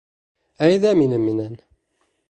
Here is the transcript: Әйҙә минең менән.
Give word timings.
Әйҙә 0.69 0.95
минең 1.03 1.29
менән. 1.29 1.57